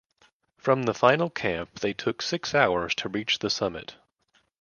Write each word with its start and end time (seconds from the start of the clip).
From 0.57 0.81
the 0.85 0.95
final 0.95 1.29
camp 1.29 1.81
they 1.81 1.93
took 1.93 2.23
six 2.23 2.55
hours 2.55 2.95
to 2.95 3.07
reach 3.09 3.37
the 3.37 3.51
summit. 3.51 3.97